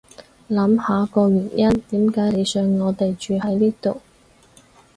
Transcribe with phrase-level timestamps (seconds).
[0.49, 4.01] 諗下個原因點解你想我哋住喺呢度